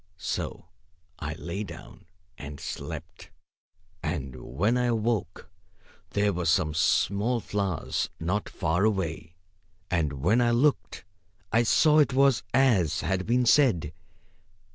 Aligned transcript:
So 0.17 0.65
I 1.19 1.35
lay 1.35 1.63
down 1.63 2.05
and 2.35 2.59
slept. 2.59 3.29
And 4.01 4.35
when 4.55 4.75
I 4.75 4.85
awoke 4.85 5.51
there 6.09 6.33
were 6.33 6.47
some 6.47 6.73
small 6.73 7.39
flowers 7.39 8.09
not 8.19 8.49
far 8.49 8.83
away; 8.83 9.35
and 9.91 10.13
when 10.13 10.41
I 10.41 10.49
looked 10.49 11.05
I 11.51 11.61
saw 11.61 11.99
it 11.99 12.13
was 12.13 12.41
as 12.51 13.01
had 13.01 13.27
been 13.27 13.45
said. 13.45 13.93